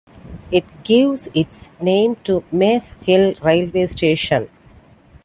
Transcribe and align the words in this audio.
It 0.49 0.65
gives 0.83 1.27
its 1.35 1.73
name 1.79 2.15
to 2.23 2.43
Maze 2.51 2.89
Hill 3.05 3.35
railway 3.43 3.85
station. 3.85 4.49